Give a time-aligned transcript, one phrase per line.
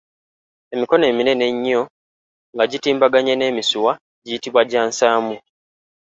[0.73, 1.81] Emikono eminene ennyo
[2.53, 3.91] nga gitimbaganye n’emisiwa
[4.25, 5.35] giyitibwa gya Nsaamu.